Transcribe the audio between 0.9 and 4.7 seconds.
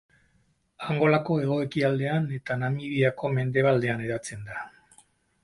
Angolako hego-ekialdean eta Namibiako mendebaldean hedatzen da.